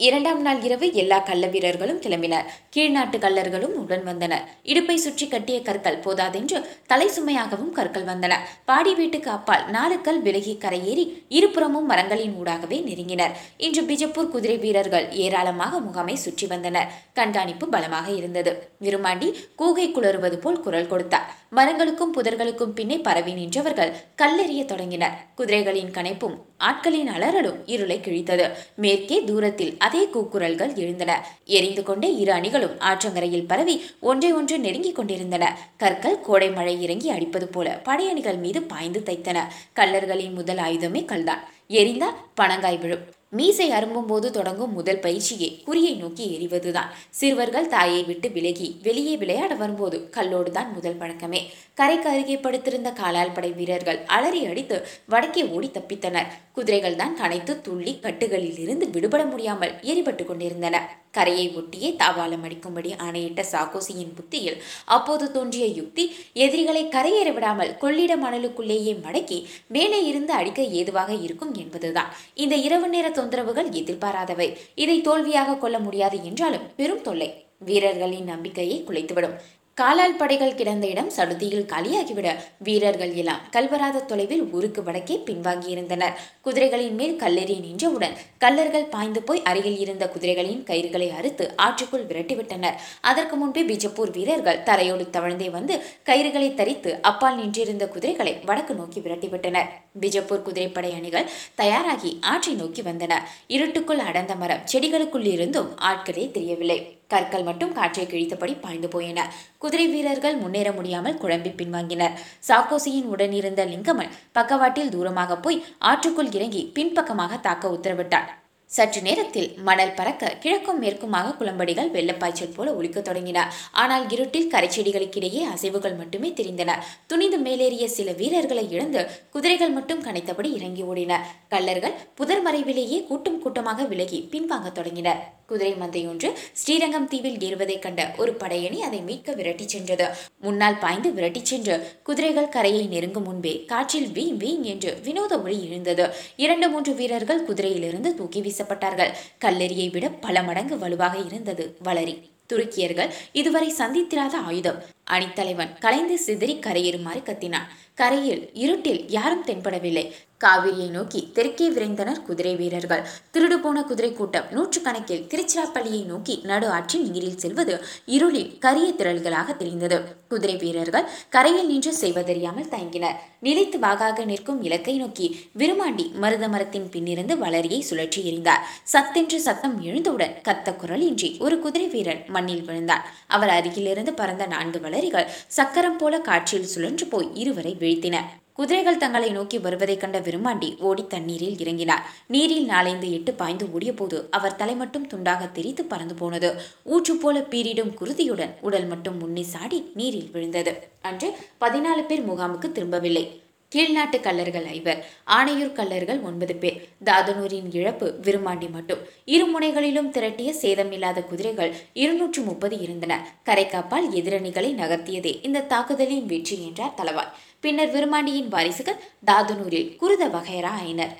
இரண்டாம் 0.00 0.40
நாள் 0.42 0.60
இரவு 0.66 0.86
எல்லா 1.00 1.18
கள்ள 1.18 1.46
வீரர்களும் 1.46 2.00
கிளம்பினர். 2.04 2.46
கீழ்நாட்டு 2.74 3.18
கள்ளர்களும் 3.18 3.74
உடன் 3.82 4.02
வந்தனர். 4.02 4.44
இடுப்பை 4.62 4.96
சுற்றி 4.96 5.26
கட்டிய 5.28 5.58
கற்கள் 5.62 6.00
போதாதென்று 6.04 6.58
தலை 6.86 7.06
சுமையாகவும் 7.16 7.70
கற்கள் 7.76 8.06
வந்தன. 8.08 8.36
பாடி 8.64 8.94
வீட்டுக்கு 8.94 9.30
அப்பால் 9.30 9.62
நாலு 9.70 10.00
கல் 10.00 10.20
விலகி 10.22 10.54
கரையேறி 10.64 11.04
இருபுறமும் 11.28 11.86
மரங்களின் 11.86 12.34
ஊடாகவே 12.40 12.78
நெருங்கினர். 12.88 13.36
இன்று 13.56 13.82
பிஜப்பூர் 13.82 14.32
குதிரை 14.34 14.56
வீரர்கள் 14.56 15.06
ஏராளமாக 15.26 15.80
முகாமை 15.80 16.16
சுற்றி 16.24 16.46
வந்தனர். 16.46 16.90
கண்காணிப்பு 17.20 17.68
பலமாக 17.68 18.10
இருந்தது. 18.10 18.54
விருமாண்டி 18.80 19.30
கூகை 19.62 19.86
குளறுவது 19.92 20.38
போல் 20.38 20.60
குரல் 20.60 20.90
கொடுத்தார். 20.94 21.30
மரங்களுக்கும் 21.58 22.14
புதர்களுக்கும் 22.16 22.74
பின்னே 22.80 22.98
பரவி 22.98 23.32
நின்றவர்கள் 23.32 23.94
கல்லெறிய 24.22 24.64
தொடங்கினர். 24.64 25.16
குதிரைகளின் 25.38 25.94
கனைப்பும் 25.96 26.36
ஆட்களின் 26.68 27.12
அலறலும் 27.14 27.62
இருளை 27.66 28.00
கிழித்தது. 28.00 28.46
மேற்கே 28.74 29.16
தூரத்தில் 29.24 29.74
அதே 29.86 30.02
கூக்குரல்கள் 30.14 30.72
எழுந்தன. 30.82 31.12
எரிந்து 31.58 31.82
கொண்டே 31.82 32.08
இரு 32.22 32.32
அணிகளும் 32.32 32.76
ஆற்றங்கரையில் 32.90 33.48
பரவி 33.52 33.76
ஒன்றை 34.10 34.30
ஒன்று 34.32 34.56
நெருங்கிக் 34.58 34.98
கொண்டிருந்தன. 34.98 35.44
கற்கள் 35.76 36.20
கோடை 36.20 36.50
மழை 36.50 36.74
இறங்கி 36.82 37.08
அடிப்பது 37.16 37.48
போல 37.48 37.68
படையணிகள் 37.84 38.38
மீது 38.44 38.62
பாய்ந்து 38.72 39.02
தைத்தன. 39.08 39.38
கல்லர்களின் 39.80 40.38
முதல் 40.40 40.62
ஆயுதமே 40.68 41.02
கல்தான். 41.04 41.44
எரிந்தால் 41.80 42.18
பணங்காய் 42.40 42.80
விழும். 42.80 43.04
மீசை 43.38 43.66
அரும்பும் 43.70 44.06
போது 44.06 44.30
தொடங்கும் 44.30 44.72
முதல் 44.72 45.00
பயிற்சியே 45.00 45.48
குறியை 45.66 45.92
நோக்கி 45.96 46.24
எறிவதுதான். 46.36 46.90
சிறுவர்கள் 47.10 47.70
தாயை 47.74 48.02
விட்டு 48.04 48.30
விலகி 48.30 48.68
வெளியே 48.82 49.14
விளையாட 49.16 49.54
வரும்போது 49.54 49.98
கல்லோடு 50.16 50.50
தான் 50.50 50.72
முதல் 50.72 50.98
பழக்கமே. 51.00 51.40
கரைக்கு 51.74 52.08
அருகே 52.08 52.36
படுத்திருந்த 52.38 52.92
காலால் 52.92 53.32
படை 53.32 53.52
வீரர்கள் 53.52 54.00
அலறி 54.16 54.42
அடித்து 54.44 54.78
வடக்கே 55.06 55.44
ஓடி 55.56 55.70
தப்பித்தனர். 55.78 56.30
குதிரைகள் 56.52 57.00
தான் 57.04 57.16
கனைத்து 57.22 57.54
துள்ளி 57.60 57.94
கட்டுகளில் 58.00 58.58
இருந்து 58.58 58.88
விடுபட 58.90 59.24
முடியாமல் 59.24 59.74
எரிபட்டு 59.92 60.24
கொண்டிருந்தன. 60.24 61.03
கரையை 61.18 61.46
ஒட்டியே 61.60 61.90
தாவாலம் 62.02 62.44
அடிக்கும்படி 62.46 62.90
ஆணையிட்ட 63.06 63.42
சாகோசியின் 63.52 64.14
புத்தியில் 64.18 64.58
அப்போது 64.96 65.24
தோன்றிய 65.36 65.66
யுக்தி 65.78 66.04
எதிரிகளை 66.44 66.82
கரையேற 66.96 67.32
விடாமல் 67.32 67.72
கொள்ளிட 67.76 68.12
மணலுக்குள்ளேயே 68.16 68.94
மடக்கி 69.06 69.38
மேலே 69.68 70.00
இருந்து 70.10 70.32
அடிக்க 70.32 70.62
ஏதுவாக 70.80 71.12
இருக்கும் 71.26 71.52
என்பதுதான். 71.54 72.12
இந்த 72.44 72.54
இரவு 72.66 72.88
நேர 72.88 73.06
தொந்தரவுகள் 73.08 73.70
எதிர்பாராதவை. 73.80 74.48
இதை 74.84 74.98
தோல்வியாக 75.00 75.58
கொள்ள 75.64 75.78
முடியாது 75.78 76.18
என்றாலும் 76.24 76.68
பெரும் 76.76 77.04
தொல்லை. 77.08 77.28
வீரர்களின் 77.68 78.30
நம்பிக்கையை 78.32 78.78
குலைத்துவிடும். 78.88 79.36
காலால் 79.80 80.16
படைகள் 80.16 80.54
கிடந்த 80.54 80.86
இடம் 80.86 81.10
சடுதியில் 81.10 81.66
காலியாகிவிட. 81.70 82.28
வீரர்கள் 82.58 83.14
எல்லாம் 83.14 83.40
கல்வராத 83.50 84.02
தொலைவில் 84.10 84.44
ஊருக்கு 84.52 84.82
வடக்கே 84.82 85.16
பின்வாங்கியிருந்தனர். 85.28 86.14
குதிரைகளின் 86.44 86.94
மேல் 86.94 87.16
கல்லெறி 87.20 87.56
நின்றவுடன் 87.60 88.14
கல்லர்கள் 88.38 88.84
பாய்ந்து 88.84 89.22
போய் 89.22 89.42
அருகில் 89.42 89.78
இருந்த 89.78 90.10
குதிரைகளின் 90.14 90.62
கயிறுகளை 90.64 91.08
அறுத்து 91.18 91.54
ஆற்றுக்குள் 91.56 92.06
விரட்டிவிட்டனர். 92.10 92.78
அதற்கு 93.00 93.36
முன்பே 93.36 93.62
பிஜப்பூர் 93.62 94.10
வீரர்கள் 94.10 94.62
தரையோடு 94.62 95.06
தவழ்ந்தே 95.16 95.50
வந்து 95.50 95.76
கயிறுகளை 96.06 96.54
தரித்து 96.54 97.02
அப்பால் 97.02 97.36
நின்றிருந்த 97.36 97.88
குதிரைகளை 97.88 98.34
வடக்கு 98.44 98.74
நோக்கி 98.74 99.00
விரட்டிவிட்டனர். 99.00 99.70
பிஜப்பூர் 100.00 100.46
குதிரைப்படை 100.48 100.92
அணிகள் 100.94 101.30
தயாராகி 101.54 102.18
ஆற்றை 102.20 102.54
நோக்கி 102.54 102.82
வந்தன. 102.82 103.14
இருட்டுக்குள் 103.46 103.98
அடர்ந்த 103.98 104.34
மரம் 104.34 104.64
செடிகளுக்குள் 104.72 105.26
இருந்தும் 105.36 105.70
ஆட்களே 105.90 106.30
தெரியவில்லை. 106.30 106.78
கற்கள் 107.08 107.42
மட்டும் 107.42 107.72
காற்றை 107.72 108.06
கிழித்தபடி 108.06 108.56
பாய்ந்து 108.60 108.88
போயின. 108.88 109.32
குதிரை 109.58 109.86
வீரர்கள் 109.86 110.36
முன்னேற 110.36 110.72
முடியாமல் 110.72 111.18
குழம்பி 111.22 111.52
பின்வாங்கினர். 111.60 112.16
சாக்கோசியின் 112.48 113.10
உடனிருந்த 113.14 113.64
லிங்கமன் 113.64 114.14
பக்கவாட்டில் 114.32 114.88
தூரமாக 114.88 115.36
போய் 115.36 115.64
ஆற்றுக்குள் 115.80 116.34
இறங்கி 116.34 116.70
பின்பக்கமாக 116.74 117.36
தாக்க 117.36 117.68
உத்தரவிட்டார். 117.68 118.30
சற்று 118.66 119.02
நேரத்தில் 119.02 119.54
மணல் 119.56 119.92
பறக்க 119.94 120.38
கிழக்கும் 120.42 120.80
மேற்குமாக 120.80 121.34
குளம்படிகள் 121.40 121.90
வெள்ளப்பாய்ச்சல் 121.90 122.54
போல 122.54 122.72
ஒலிக்கத் 122.72 123.08
தொடங்கின. 123.08 123.40
ஆனால் 123.72 124.04
இருட்டில் 124.10 124.50
கரைச்செடிகளுக்கிடையே 124.50 125.42
அசைவுகள் 125.54 125.96
மட்டுமே 125.96 126.28
தெரிந்தன. 126.30 126.72
துணிந்து 127.06 127.38
மேலேறிய 127.38 127.84
சில 127.84 128.12
வீரர்களை 128.12 128.70
இழந்து 128.70 129.10
குதிரைகள் 129.30 129.70
மட்டும் 129.70 130.02
கனைத்தபடி 130.02 130.52
இறங்கி 130.54 130.82
ஓடின. 130.82 131.20
கள்ளர்கள் 131.50 131.94
புதர் 132.14 132.44
மறைவிலேயே 132.46 133.06
கூட்டம் 133.06 133.38
கூட்டமாக 133.38 133.84
விலகி 133.84 134.28
பின்வாங்கத் 134.32 134.72
தொடங்கினர். 134.72 135.22
குதிரை 135.46 135.72
மந்தையொன்று 135.72 136.32
ஸ்ரீரங்கம் 136.52 137.08
தீவில் 137.08 137.38
ஏறுவதைக் 137.38 137.82
கண்ட 137.82 138.14
ஒரு 138.16 138.32
படையணி 138.32 138.78
அதை 138.78 139.00
மீட்க 139.00 139.32
விரட்டிச் 139.34 139.68
சென்றது. 139.68 140.08
முன்னால் 140.40 140.78
பாய்ந்து 140.78 141.10
விரட்டிச் 141.10 141.42
சென்று 141.42 141.92
குதிரைகள் 142.02 142.48
கரையை 142.48 142.86
நெருங்கும் 142.86 143.22
முன்பே 143.22 143.64
காற்றில் 143.64 144.06
வீங் 144.06 144.38
வீங் 144.38 144.60
என்று 144.60 144.98
வினோத 145.02 145.40
ஒளி 145.40 145.64
எழுந்தது. 145.66 146.08
இரண்டு 146.36 146.68
மூன்று 146.68 146.94
வீரர்கள் 146.94 147.46
குதிரையிலிருந்து 147.46 148.14
தூக்கி 148.14 148.40
வீசப்பட்டார்கள். 148.40 149.12
கல்லெறியை 149.44 149.90
விட 149.90 150.08
பல 150.08 150.42
மடங்கு 150.42 150.78
வலுவாக 150.78 151.18
இருந்தது 151.18 151.76
வளரி. 151.84 152.32
துருக்கியர்கள் 152.52 153.10
இதுவரை 153.32 153.74
சந்தித்திராத 153.78 154.32
ஆயுதம். 154.44 154.82
அணித்தலைவன் 155.10 155.78
கலைந்து 155.80 156.18
சிதறி 156.18 156.54
கரையேறுமாறு 156.54 157.22
கத்தினான். 157.24 157.68
கரையில் 157.94 158.50
இருட்டில் 158.54 159.04
யாரும் 159.08 159.44
தென்படவில்லை. 159.46 160.10
காவிரியை 160.44 160.88
நோக்கி 160.96 161.20
தெற்கே 161.36 161.68
விரைந்தனர் 161.76 162.20
குதிரை 162.28 162.54
வீரர்கள். 162.60 163.02
திருடு 163.34 163.56
போன 163.64 163.82
குதிரை 163.90 164.12
கூட்டம் 164.12 164.48
நூற்றுக்கணக்கில் 164.56 165.24
திருச்சிராப்பள்ளியை 165.32 166.02
நோக்கி 166.12 166.36
நடு 166.50 166.68
ஆற்றில் 166.76 167.06
நீரில் 167.10 167.40
செல்வது 167.44 167.76
இருளில் 168.16 168.50
கரிய 168.64 168.88
திரள்களாக 169.00 169.56
தெரிந்தது. 169.56 169.98
குதிரை 170.32 170.56
வீரர்கள் 170.64 171.08
கரையில் 171.34 171.70
நின்று 171.72 171.92
செய்வதறியாமல் 172.02 172.70
தயங்கினர். 172.74 173.18
நிலைத்து 173.46 173.78
வாகாக 173.78 174.24
நிற்கும் 174.24 174.60
இலக்கை 174.66 174.96
நோக்கி 175.02 175.26
விருமாண்டி 175.60 176.06
மருத 176.22 176.44
மரத்தின் 176.54 176.88
பின்னிருந்து 176.94 177.36
வளரியை 177.44 177.80
சுழற்றி 177.90 178.22
எறிந்தார். 178.30 178.62
சத்தென்று 178.94 179.40
சத்தம் 179.40 179.76
எழுந்தவுடன் 179.88 180.36
கத்த 180.48 180.76
குரலின்றி 180.82 181.30
ஒரு 181.46 181.58
குதிரை 181.64 181.88
வீரன் 181.96 182.22
மண்ணில் 182.36 182.64
விழுந்தான். 182.68 183.04
அவர் 183.36 183.54
அருகிலிருந்து 183.58 184.14
பறந்த 184.22 184.46
நான்கு 184.54 184.80
வளரிகள் 184.86 185.30
சக்கரம் 185.58 186.00
போல 186.02 186.20
காற்றில் 186.30 186.72
சுழன்று 186.74 187.06
போய் 187.06 187.30
இருவரை 187.34 187.74
வீழ்த்தின. 187.82 188.16
குதிரைகள் 188.58 188.96
தங்களை 188.96 189.30
நோக்கி 189.30 189.58
வருவதைக் 189.58 190.00
கண்ட 190.00 190.20
விருமாண்டி 190.20 190.78
ஓடி 190.78 191.06
தண்ணீரில் 191.06 191.56
இறங்கினார். 191.56 192.04
நீரில் 192.26 192.64
நாலைந்து 192.64 193.12
எட்டு 193.12 193.32
பாய்ந்து 193.32 193.72
ஓடிய 193.72 193.92
போது 193.92 194.28
அவர் 194.30 194.56
தலை 194.56 194.74
மட்டும் 194.74 195.06
துண்டாக 195.06 195.52
தெரித்து 195.52 195.84
பறந்து 195.84 196.14
போனது. 196.14 196.60
ஊற்று 196.84 197.16
போல 197.16 197.40
பீரிடும் 197.40 197.94
குருதியுடன் 198.00 198.54
உடல் 198.60 198.86
மட்டும் 198.86 199.18
முன்னே 199.18 199.42
சாடி 199.42 199.90
நீரில் 199.94 200.30
விழுந்தது. 200.32 200.88
அன்று 201.02 201.36
பதினாலு 201.60 202.06
பேர் 202.06 202.28
முகாமுக்கு 202.28 202.72
திரும்பவில்லை. 202.72 203.42
கீழ்நாட்டு 203.74 204.18
கல்லர்கள் 204.26 204.66
ஐவர் 204.76 205.00
ஆணையூர் 205.36 205.76
கல்லர்கள் 205.78 206.20
ஒன்பது 206.28 206.54
பேர். 206.62 206.76
தாதனூரின் 207.08 207.68
இழப்பு 207.78 208.08
விருமாண்டி 208.26 208.68
மட்டும். 208.76 209.00
இரு 209.34 209.46
முனைகளிலும் 209.52 210.12
திரட்டிய 210.16 210.50
சேதமில்லாத 210.62 211.26
குதிரைகள் 211.30 211.72
இருநூற்று 212.02 212.42
முப்பது 212.50 212.78
இருந்தன. 212.86 213.12
கரைக்காப்பால் 213.48 214.08
எதிரணிகளை 214.20 214.70
நகர்த்தியதே 214.82 215.34
இந்த 215.48 215.66
தாக்குதலின் 215.74 216.30
வெற்றி 216.32 216.58
என்றார் 216.68 216.96
தலவாய் 217.00 217.34
பின்னர் 217.64 217.92
விருமாண்டியின் 217.94 218.50
வாரிசுகள் 218.54 219.02
தாதனூரில் 219.28 219.90
குருத 220.00 220.24
வகைரா 220.34 220.72
ஆயினர் 220.80 221.14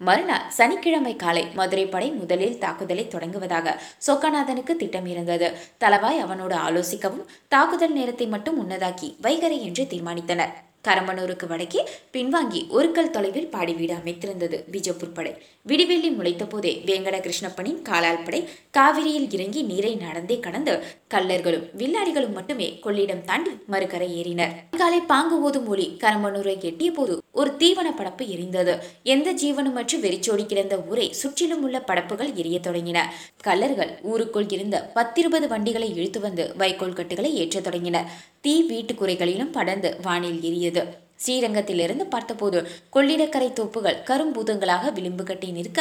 மறுநாள் 0.00 0.44
சனிக்கிழமை 0.58 1.12
காலை 1.22 1.42
மதுரை 1.58 1.82
படை 1.94 2.06
முதலில் 2.20 2.56
தாக்குதலை 2.62 3.04
தொடங்குவதாக 3.14 3.74
சொக்கநாதனுக்கு 4.06 4.74
திட்டம் 4.82 5.08
இருந்தது 5.12 5.48
தலவாய் 5.84 6.22
அவனோடு 6.24 6.56
ஆலோசிக்கவும் 6.66 7.26
தாக்குதல் 7.54 7.94
நேரத்தை 7.98 8.28
மட்டும் 8.34 8.58
முன்னதாக்கி 8.60 9.10
வைகரை 9.26 9.58
என்று 9.68 9.84
தீர்மானித்தனர். 9.92 10.54
கரம்பனூருக்கு 10.88 11.46
வடக்கே 11.46 11.80
பின்வாங்கி 12.12 12.60
ஒரு 12.68 12.92
கல் 12.92 13.10
தொலைவில் 13.10 13.48
பாடி 13.54 13.72
வீடு 13.72 13.94
அமைத்திருந்தது. 13.94 14.58
பிஜப்பூர் 14.72 15.14
படை. 15.14 15.32
விடிவெள்ளி 15.68 16.10
முளைத்த 16.16 16.44
போதே 16.44 16.82
வேங்கட 16.86 17.16
கிருஷ்ணப்பனின் 17.24 17.82
காலால் 17.82 18.22
படை 18.22 18.48
காவிரியில் 18.70 19.32
இறங்கி 19.32 19.62
நீரை 19.62 19.94
நடந்தே 19.94 20.40
கடந்து 20.40 20.74
கல்லர்களும் 21.14 21.66
வில்லாடிகளும் 21.80 22.32
மட்டுமே 22.32 22.68
கொள்ளிடம் 22.84 23.24
தாண்டி 23.24 23.50
மறுகரை 23.66 24.08
ஏறினர். 24.20 24.54
காலை 24.78 25.00
பாங்கு 25.00 25.42
ஓதும் 25.42 25.68
ஒளி 25.68 25.86
கரம்பனூரை 26.00 26.54
எட்டிய 26.60 26.90
போது 26.90 27.16
ஒரு 27.32 27.50
தீவன 27.58 27.88
படப்பு 27.98 28.22
எரிந்தது. 28.34 28.74
எந்த 29.02 29.28
ஜீவனுமற்று 29.32 30.00
வெறிச்சோடி 30.00 30.46
கிடந்த 30.46 30.76
ஊரை 30.90 31.12
சுற்றிலும் 31.12 31.62
உள்ள 31.62 31.78
படப்புகள் 31.86 32.32
எரிய 32.34 32.58
தொடங்கின. 32.62 32.98
கல்லர்கள் 33.42 33.92
ஊருக்குள் 34.02 34.48
இருந்த 34.48 34.76
பத்திருபது 34.94 35.46
வண்டிகளை 35.48 35.88
இழுத்து 35.96 36.20
வந்து 36.20 36.46
வைக்கோல் 36.56 36.92
கட்டுகளை 36.92 37.32
ஏற்றத் 37.42 37.66
தொடங்கினர் 37.68 38.10
தீ 38.44 38.52
வீட்டு 38.62 38.92
குறைகளிலும் 38.94 39.50
படர்ந்து 39.50 39.88
வானில் 40.02 40.38
எரியது. 40.48 40.82
ஸ்ரீரங்கத்திலிருந்து 41.24 42.04
பார்த்தபோது 42.04 42.58
கொள்ளிடக்கரை 42.94 43.48
தோப்புகள் 43.58 43.98
கரும்பூதங்களாக 44.08 44.92
விளிம்பு 44.92 45.24
கட்டி 45.24 45.48
நிற்க 45.50 45.80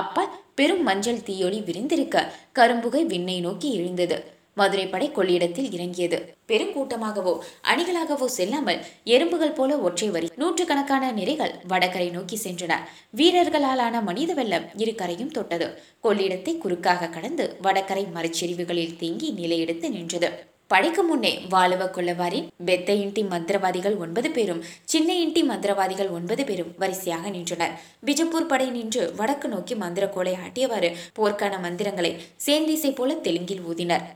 அப்பால் 0.00 0.32
பெரும் 0.54 0.82
மஞ்சள் 0.82 1.22
தீயொளி 1.26 1.58
விரிந்திருக்க 1.68 2.24
கரும்புகை 2.58 3.02
விண்ணை 3.12 3.36
நோக்கி 3.40 3.70
எழுந்தது. 3.74 4.18
மதுரை 4.54 4.86
படை 4.86 5.08
கொள்ளிடத்தில் 5.12 5.70
இறங்கியது. 5.76 6.18
பெருங்கூட்டமாகவோ 6.48 7.34
அணிகளாகவோ 7.72 8.26
செல்லாமல் 8.38 8.80
எறும்புகள் 9.14 9.56
போல 9.58 9.78
ஒற்றை 9.78 10.08
வரி 10.08 10.28
நூற்றுக்கணக்கான 10.36 11.12
நிறைகள் 11.12 11.54
வடகரை 11.72 12.10
நோக்கி 12.10 12.38
சென்றன. 12.44 12.74
வீரர்களாலான 13.16 14.02
மனித 14.02 14.34
வெள்ளம் 14.34 14.68
இரு 14.76 14.94
கரையும் 15.02 15.34
தொட்டது. 15.38 15.68
கொள்ளிடத்தை 16.04 16.54
குறுக்காக 16.58 17.08
கடந்து 17.08 17.46
வடகரை 17.62 18.06
மரச்செறிவுகளில் 18.16 18.96
தேங்கி 18.96 19.30
நிலையெடுத்து 19.40 19.88
நின்றது. 19.90 20.30
படைக்கு 20.72 21.02
முன்னே 21.02 21.30
வாழுவ 21.50 21.82
கொள்ளவாரி 21.92 22.40
பெத்த 22.68 22.94
இன்டி 23.02 23.22
மந்திரவாதிகள் 23.30 23.94
ஒன்பது 24.04 24.28
பேரும் 24.30 24.60
சின்ன 24.84 25.14
இன்டி 25.24 25.42
மந்திரவாதிகள் 25.50 26.10
ஒன்பது 26.16 26.42
பேரும் 26.44 26.74
வரிசையாக 26.82 27.30
நின்றனர். 27.36 27.74
பிஜப்பூர் 28.06 28.50
படை 28.52 28.68
நின்று 28.70 29.04
வடக்கு 29.16 29.48
நோக்கி 29.48 29.76
மந்திர 29.84 30.06
கோலை 30.08 30.36
ஆட்டியவாறு 30.46 30.90
போர்க்கான 31.18 31.60
மந்திரங்களை 31.66 32.12
சேந்திசை 32.46 32.94
போல 32.94 33.16
தெலுங்கில் 33.26 33.66
ஊதினர். 33.70 34.06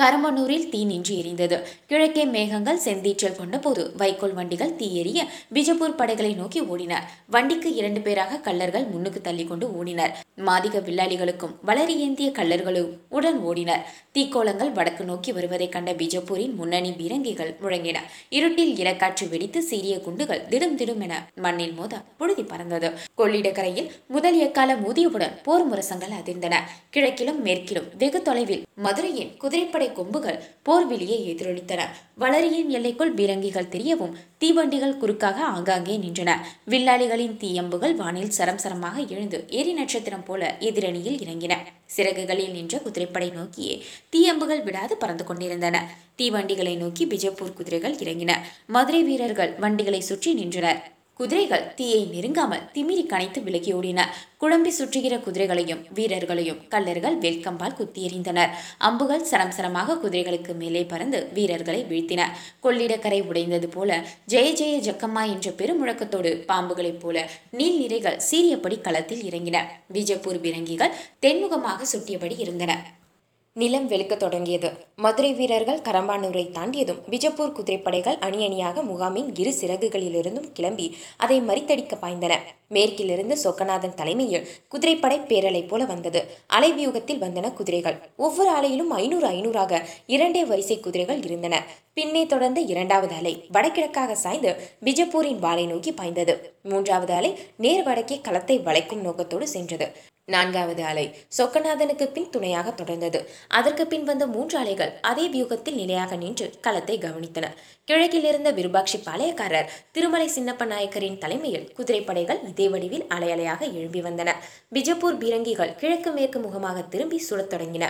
கரம்பனூரில் 0.00 0.68
தீ 0.68 0.84
நின்று 0.84 1.14
எரிந்தது. 1.16 1.56
கிழக்கே 1.86 2.24
மேகங்கள் 2.24 2.80
செந்தீற்றல் 2.84 3.38
கொண்டபோது 3.38 3.96
வைக்கோல் 3.96 4.34
வண்டிகள் 4.34 4.76
தீ 4.76 4.94
எரிய 4.94 5.26
பிஜப்பூர் 5.54 5.96
படைகளை 5.96 6.34
நோக்கி 6.34 6.60
ஓடின. 6.62 6.94
வண்டிக்கு 7.26 7.74
இரண்டு 7.74 8.00
பேராக 8.00 8.52
கள்ளர்கள் 8.52 8.90
முன்னுக்கு 8.90 9.20
தள்ளி 9.20 9.44
கொண்டு 9.44 9.66
ஓடினர். 9.78 10.12
மாதிக 10.46 10.80
வில்லாளிகளுக்கும் 10.88 11.54
வளரி 11.66 11.96
ஏந்திய 11.96 12.30
கள்ளர்களும் 12.30 12.90
உடன் 13.08 13.40
ஓடினர். 13.46 13.82
தீக்கோளங்கள் 14.14 14.72
வடக்கு 14.72 15.04
நோக்கி 15.04 15.32
வருவதைக் 15.32 15.72
கண்ட 15.72 15.92
பிஜப்பூரின் 15.92 16.54
முன்னணி 16.54 16.90
பீரங்கிகள் 16.90 17.52
முழங்கின. 17.62 17.96
இருட்டில் 18.28 18.76
இலக்காற்று 18.76 19.28
வெடித்து 19.28 19.62
சீரிய 19.62 20.00
குண்டுகள் 20.00 20.44
திடும் 20.50 20.78
திடும் 20.80 21.02
என 21.02 21.28
மண்ணில் 21.34 21.72
மோத 21.72 22.02
புழுதி 22.18 22.42
பறந்தது. 22.42 22.90
கொள்ளிடக்கரையில் 23.18 23.90
முதல் 24.06 24.38
எக்கால 24.38 24.76
மோதியவுடன் 24.76 25.36
போர் 25.42 25.66
முரசங்கள் 25.72 26.16
அதிர்ந்தன. 26.20 26.54
கிழக்கிலும் 26.92 27.40
மேற்கிலும் 27.40 27.90
வெகு 27.98 28.22
தொலைவில் 28.22 28.64
மதுரையின் 28.74 29.36
குதிரைப்படை 29.36 29.87
கொம்புகள் 29.92 30.42
போர்விலியை 30.66 31.18
எதிரொலித்தன. 31.32 31.80
வளரியின் 32.18 32.68
எல்லைக்குள் 32.68 33.14
பீரங்கிகள் 33.14 33.70
தெரியவும் 33.70 34.14
தீவண்டிகள் 34.38 34.96
குறுக்காக 34.96 35.42
ஆங்காங்கே 35.44 35.96
நின்றன. 35.96 36.30
வில்லாளிகளின் 36.66 37.36
தீயம்புகள் 37.36 37.94
வானில் 37.94 38.30
சரம் 38.30 38.58
சரமாக 38.58 39.08
எழுந்து 39.08 39.44
எரி 39.48 39.72
நட்சத்திரம் 39.72 40.24
போல 40.24 40.56
எதிரணியில் 40.60 41.20
இறங்கின. 41.24 41.56
சிறகுகளில் 41.96 42.50
நின்ற 42.50 42.78
குதிரைப்படை 42.78 43.30
நோக்கியே 43.30 43.82
தீயம்புகள் 44.16 44.62
விடாது 44.62 44.96
பறந்து 44.96 45.24
கொண்டிருந்தன. 45.24 45.88
தீவண்டிகளை 46.18 46.76
நோக்கி 46.76 47.06
பிஜப்பூர் 47.06 47.52
குதிரைகள் 47.52 47.94
இறங்கின. 47.94 48.34
மதுரை 48.66 49.02
வீரர்கள் 49.02 49.54
வண்டிகளை 49.58 50.00
சுற்றி 50.00 50.34
நின்றனர். 50.34 50.96
குதிரைகள் 51.20 51.74
தீயை 51.74 52.02
நெருங்காமல் 52.12 52.66
திமிரி 52.74 53.02
கனைத்து 53.12 53.38
விலகியோடின 53.46 54.00
குழம்பி 54.42 54.70
சுற்றுகிற 54.78 55.14
குதிரைகளையும் 55.20 55.80
வீரர்களையும் 55.94 56.60
கல்லர்கள் 56.68 57.16
வேல்கம்பால் 57.18 57.74
குத்தி 57.74 58.00
எறிந்தனர். 58.06 58.52
அம்புகள் 58.78 59.24
சரம் 59.30 59.50
சரமாக 59.56 59.96
குதிரைகளுக்கு 60.02 60.54
மேலே 60.54 60.84
பறந்து 60.84 61.28
வீரர்களை 61.34 61.80
வீழ்த்தின. 61.90 62.28
கொள்ளிடக்கரை 62.62 63.20
உடைந்தது 63.26 63.68
போல 63.68 63.96
ஜெய 64.28 64.52
ஜெய 64.60 64.76
ஜக்கம்மா 64.88 65.24
என்ற 65.32 65.50
பெருமுழக்கத்தோடு 65.50 66.32
பாம்புகளைப் 66.50 67.00
போல 67.00 67.26
நீல் 67.50 67.80
நிறைகள் 67.82 68.20
சீரியபடி 68.30 68.78
களத்தில் 68.80 69.26
இறங்கின. 69.30 69.64
விஜயப்பூர் 69.92 70.40
பீரங்கிகள் 70.46 70.96
தென்முகமாக 71.26 71.80
சுட்டியபடி 71.92 72.38
இருந்தன. 72.38 72.96
நிலம் 73.60 73.86
வெளுக்கத் 73.90 74.22
தொடங்கியது. 74.22 74.68
மதுரை 74.96 75.30
வீரர்கள் 75.32 75.80
கரம்பானூரை 75.80 76.42
தாண்டியதும் 76.56 77.00
பிஜப்பூர் 77.10 77.54
குதிரைப்படைகள் 77.58 78.18
அணி 78.26 78.44
அணியாக 78.44 78.82
முகாமின் 78.82 79.30
இரு 79.34 79.52
சிறகுகளிலிருந்தும் 79.60 80.50
கிளம்பி 80.52 80.86
அதை 81.16 81.40
மறித்தடிக்க 81.40 81.96
பாய்ந்தன. 81.96 82.34
மேற்கிலிருந்து 82.68 83.36
சொக்கநாதன் 83.44 83.94
தலைமையில் 83.94 84.46
குதிரைப்படை 84.68 85.18
பேரலை 85.18 85.62
போல 85.68 85.84
வந்தது. 85.84 86.22
அலைவியூகத்தில் 86.58 87.22
வந்தன 87.24 87.52
குதிரைகள். 87.52 87.96
ஒவ்வொரு 88.16 88.50
அலையிலும் 88.50 88.92
ஐநூறு 89.02 89.28
ஐநூறாக 89.28 89.82
இரண்டே 90.06 90.44
வரிசை 90.44 90.80
குதிரைகள் 90.80 91.24
இருந்தன. 91.24 91.64
பின்னே 91.92 92.26
தொடர்ந்த 92.26 92.60
இரண்டாவது 92.60 93.14
அலை 93.14 93.34
வடகிழக்காக 93.54 94.12
சாய்ந்து 94.24 94.52
பிஜப்பூரின் 94.84 95.42
வாளை 95.46 95.66
நோக்கி 95.66 95.92
பாய்ந்தது. 95.92 96.36
மூன்றாவது 96.62 97.12
அலை 97.12 97.32
நேர் 97.56 97.82
வடக்கே 97.82 98.18
களத்தை 98.22 98.58
வளைக்கும் 98.58 99.00
நோக்கத்தோடு 99.00 99.48
சென்றது. 99.48 99.88
நான்காவது 100.32 100.82
அலை 100.84 101.04
சொக்கநாதனுக்கு 101.36 102.06
பின் 102.12 102.30
துணையாக 102.30 102.68
தொடர்ந்தது. 102.70 103.20
அதற்கு 103.48 103.86
பின் 103.86 104.04
வந்த 104.04 104.24
மூன்று 104.26 104.58
அலைகள் 104.58 104.92
அதே 105.00 105.24
வியூகத்தில் 105.28 105.78
நிலையாக 105.82 106.16
நின்று 106.16 106.46
களத்தை 106.60 106.96
கவனித்தன. 106.98 107.46
கிழக்கில் 107.84 108.24
இருந்த 108.24 108.50
விருபாட்சி 108.50 108.98
பாளையக்காரர் 108.98 109.70
திருமலை 109.92 110.28
சின்னப்ப 110.36 110.66
நாயக்கரின் 110.66 111.18
தலைமையில் 111.18 111.66
குதிரைப்படைகள் 111.78 112.42
இதே 112.48 112.68
வடிவில் 112.68 113.06
அலையலையாக 113.16 113.60
எழும்பி 113.72 114.02
வந்தன. 114.02 114.34
பிஜப்பூர் 114.74 115.18
பீரங்கிகள் 115.24 115.74
கிழக்கு 115.74 116.12
மேற்கு 116.12 116.38
முகமாக 116.38 116.82
திரும்பி 116.82 117.18
சுடத் 117.18 117.52
தொடங்கின. 117.54 117.86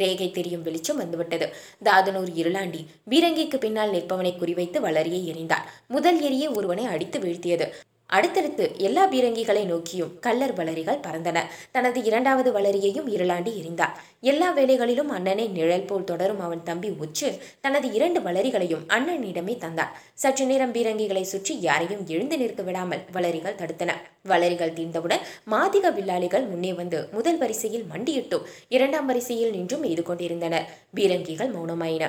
ரேகை 0.00 0.30
தெரியும் 0.30 0.62
வெளிச்சம் 0.62 0.96
வந்துவிட்டது. 0.96 1.46
தாதனூர் 1.84 2.32
இருளாண்டி 2.40 2.80
பீரங்கிக்கு 3.10 3.56
பின்னால் 3.56 3.92
நிற்பவனை 3.92 4.32
குறிவைத்து 4.38 4.80
வளரியை 4.80 5.22
எறிந்தார். 5.32 5.68
முதல் 5.88 6.20
எரிய 6.20 6.50
ஒருவனை 6.50 6.84
அடித்து 6.84 7.18
வீழ்த்தியது. 7.18 7.66
அடுத்தடுத்து 8.16 8.64
எல்லா 8.88 9.04
பீரங்கிகளை 9.12 9.64
நோக்கியும் 9.72 10.12
கள்ளர் 10.26 10.54
வளரிகள் 10.60 11.02
பறந்தன. 11.06 11.38
தனது 11.76 11.98
இரண்டாவது 12.08 12.52
வளரியையும் 12.58 13.08
இருளாண்டி 13.16 13.52
எறிந்தார் 13.60 13.96
எல்லா 14.30 14.48
வேலைகளிலும் 14.52 15.10
அண்ணனை 15.16 15.46
நிழல் 15.56 15.86
போல் 15.90 16.08
தொடரும் 16.10 16.40
அவன் 16.46 16.64
தம்பி 16.68 16.88
உச்சு 17.04 17.28
தனது 17.64 17.86
இரண்டு 17.98 18.20
வளரிகளையும் 18.20 18.86
அண்ணனிடமே 18.96 19.54
தந்தான் 19.64 19.94
சற்று 20.22 20.46
நேரம் 20.46 20.74
பீரங்கிகளை 20.76 21.24
சுற்றி 21.32 21.54
யாரையும் 21.60 22.02
எழுந்து 22.14 22.38
நிற்க 22.42 22.62
விடாமல் 22.62 23.04
வளரிகள் 23.12 23.58
தடுத்தன. 23.60 23.90
வளரிகள் 24.32 24.76
தீர்ந்தவுடன் 24.78 25.22
மாதிக 25.54 25.92
வில்லாளிகள் 25.98 26.48
முன்னே 26.50 26.72
வந்து 26.80 26.98
முதல் 27.12 27.38
வரிசையில் 27.38 27.86
மண்டியிட்டும் 27.92 28.48
இரண்டாம் 28.68 29.06
வரிசையில் 29.06 29.54
நின்றும் 29.56 29.86
எய்து 29.90 30.02
கொண்டிருந்தனர் 30.02 30.68
பீரங்கிகள் 30.94 31.54
மௌனமாயின. 31.56 32.06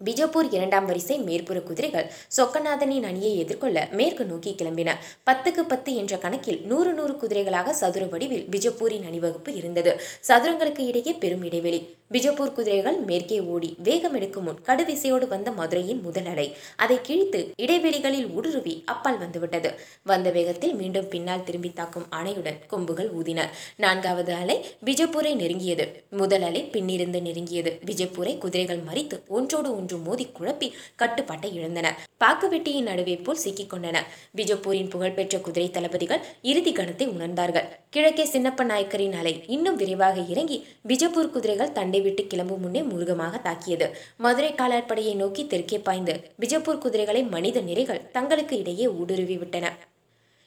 பிஜப்பூர் 0.00 0.48
இரண்டாம் 0.50 0.86
வரிசை 0.86 1.16
மேற்புற 1.20 1.62
குதிரைகள் 1.62 2.10
சொக்கநாதனின் 2.36 3.02
அணியை 3.02 3.38
எதிர்கொள்ள 3.38 3.88
மேற்கு 3.90 4.24
நோக்கி 4.24 4.54
கிளம்பின. 4.58 4.90
பத்துக்கு 5.26 5.62
பத்து 5.68 5.94
என்ற 5.94 6.16
கணக்கில் 6.16 6.60
நூறு 6.66 6.92
நூறு 6.92 7.12
குதிரைகளாக 7.12 7.70
சதுர 7.70 8.04
வடிவில் 8.04 8.44
பிஜப்பூரின் 8.50 9.06
அணிவகுப்பு 9.06 9.54
இருந்தது. 9.54 10.00
சதுரங்களுக்கு 10.28 10.78
இடையே 10.78 11.12
பெரும் 11.12 11.42
இடைவெளி. 11.42 11.80
பிஜப்பூர் 12.10 12.52
குதிரைகள் 12.52 12.98
மேற்கே 12.98 13.40
ஓடி 13.40 13.68
வேகம் 13.82 14.14
எடுக்கும் 14.14 14.44
முன் 14.44 14.58
கடுவிசையோடு 14.66 15.26
வந்த 15.28 15.50
மதுரையின் 15.50 16.00
முதல் 16.00 16.26
அலை 16.26 16.44
அதை 16.76 16.96
கிழித்து 17.02 17.40
இடைவெளிகளில் 17.58 18.26
ஊடுருவி 18.34 18.82
அப்பால் 18.84 19.18
வந்துவிட்டது. 19.18 19.70
வந்த 20.02 20.30
வேகத்தில் 20.30 20.74
மீண்டும் 20.74 21.08
பின்னால் 21.08 21.42
திரும்பி 21.42 21.70
தாக்கும் 21.72 22.06
அணையுடன் 22.10 22.58
கொம்புகள் 22.66 23.10
ஊதின. 23.14 23.46
நான்காவது 23.76 24.34
அலை 24.34 24.56
பிஜப்பூரை 24.84 25.32
நெருங்கியது. 25.34 25.86
முதல் 26.10 26.42
அலை 26.42 26.62
பின்னிருந்து 26.72 27.20
நெருங்கியது. 27.20 27.72
பிஜப்பூரை 27.86 28.38
குதிரைகள் 28.38 28.82
மறித்து 28.90 29.18
ஒன்றோடு 29.28 29.76
ஒன்று 29.76 29.98
மோதி 29.98 30.26
குழப்பி 30.40 30.72
கட்டுப்பாட்டை 30.96 31.52
இழந்தன. 31.54 31.96
பாக்குவெட்டியின் 32.20 32.88
நடுவே 32.90 33.16
போல் 33.16 33.42
சிக்கிக் 33.44 33.72
கொண்டன. 33.72 33.96
பிஜப்பூரின் 34.36 34.90
புகழ்பெற்ற 34.90 35.38
குதிரை 35.38 35.70
தளபதிகள் 35.70 36.22
இறுதி 36.42 36.72
கணத்தை 36.72 37.08
உணர்ந்தார்கள். 37.16 37.68
கிழக்கே 37.90 38.24
சின்னப்ப 38.24 38.64
நாயக்கரின் 38.64 39.18
அலை 39.22 39.34
இன்னும் 39.46 39.76
விரைவாக 39.76 40.20
இறங்கி 40.34 40.60
பிஜப்பூர் 40.88 41.34
குதிரைகள் 41.34 41.72
தண்டை 41.72 41.93
விட்டு 42.00 42.26
கிளம்பும் 42.26 42.60
முன்னே 42.60 42.82
முருகமாக 42.82 43.38
தாக்கியது. 43.38 43.96
மதுரை 44.16 44.52
காலாட்படையை 44.52 45.14
நோக்கி 45.14 45.46
தெற்கே 45.46 45.78
பாய்ந்து 45.78 46.30
பிஜப்பூர் 46.40 46.78
குதிரைகளை 46.78 47.22
மனித 47.22 47.60
நிறைகள் 47.60 48.10
தங்களுக்கு 48.10 48.58
இடையே 48.58 48.88
ஊடுருவி 48.88 49.36
விட்டன. 49.36 49.76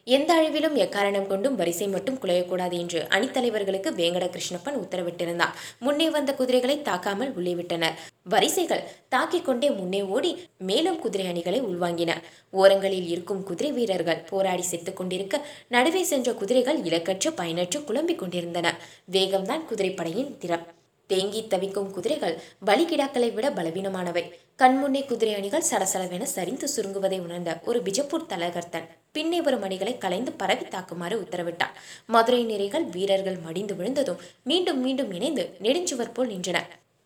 எந்த 0.03 0.33
அழிவிலும் 0.33 0.75
எக்காரணம் 0.75 1.27
கொண்டும் 1.27 1.55
வரிசை 1.55 1.87
மட்டும் 1.87 2.19
குலையக்கூடாது 2.21 2.71
என்று 2.71 3.07
அணித்தலைவர்களுக்கு 3.09 3.89
வேங்கட 3.91 4.29
கிருஷ்ணப்பன் 4.29 4.79
உத்தரவிட்டிருந்தார். 4.83 5.55
முன்னே 5.79 6.09
வந்த 6.09 6.33
குதிரைகளை 6.33 6.81
தாக்காமல் 6.83 7.33
உள்ளே 7.33 7.55
விட்டனர். 7.55 7.99
வரிசைகள் 8.23 8.83
தாக்கிக் 9.09 9.45
கொண்டே 9.45 9.69
முன்னே 9.69 10.01
ஓடி 10.01 10.41
மேலும் 10.57 10.99
குதிரை 10.99 11.27
அணிகளை 11.27 11.61
உள்வாங்கின. 11.61 12.15
ஓரங்களில் 12.51 13.07
இருக்கும் 13.07 13.43
குதிரை 13.43 13.71
வீரர்கள் 13.71 14.25
போராடி 14.29 14.61
செத்துக் 14.61 14.95
கொண்டிருக்க 14.95 15.45
நடுவே 15.67 16.03
சென்ற 16.03 16.33
குதிரைகள் 16.33 16.79
இலக்கற்று 16.79 17.31
பயனற்று 17.35 17.83
குழம்பிக் 17.83 18.19
கொண்டிருந்தன. 18.19 18.79
வேகம்தான் 19.11 19.61
குதிரைப்படையின் 19.71 20.37
திறம். 20.37 20.76
தேங்கி 21.07 21.41
தவிக்கும் 21.53 21.91
குதிரைகள் 21.91 22.35
பலிகிடாக்களை 22.67 23.29
விட 23.33 23.49
பலவீனமானவை. 23.49 24.23
கண்முன்னே 24.61 25.01
குதிரை 25.05 25.33
அணிகள் 25.39 25.67
சடசடவென 25.71 26.27
சரிந்து 26.35 26.67
சுருங்குவதை 26.75 27.19
உணர்ந்த 27.25 27.59
ஒரு 27.65 27.79
பிஜப்பூர் 27.85 28.29
தலகர்த்தன் 28.29 28.87
பின்னே 29.11 29.39
வரும் 29.41 29.65
அணிகளை 29.67 29.93
கலைந்து 29.97 30.31
பரவி 30.31 30.65
தாக்குமாறு 30.65 31.15
உத்தரவிட்டார் 31.23 31.75
மதுரை 32.05 32.41
நிறைகள் 32.45 32.85
வீரர்கள் 32.95 33.37
மடிந்து 33.45 33.75
விழுந்ததும் 33.75 34.21
மீண்டும் 34.43 34.81
மீண்டும் 34.81 35.11
இணைந்து 35.11 35.45
நெடுஞ்சுவர் 35.61 36.13
போல் 36.13 36.29
நின்றன. 36.29 36.59